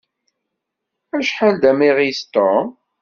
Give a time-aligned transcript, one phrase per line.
[1.17, 2.67] Acḥal d amiɣis, Tom!